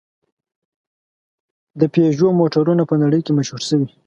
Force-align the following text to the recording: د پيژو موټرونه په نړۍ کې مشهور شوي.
د 1.79 1.81
پيژو 1.93 2.27
موټرونه 2.39 2.83
په 2.89 2.95
نړۍ 3.03 3.21
کې 3.25 3.31
مشهور 3.37 3.61
شوي. 3.69 3.87